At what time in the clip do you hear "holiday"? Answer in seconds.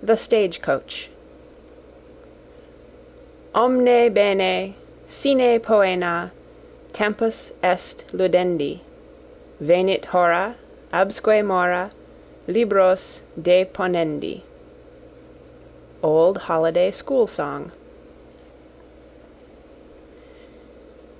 16.46-16.92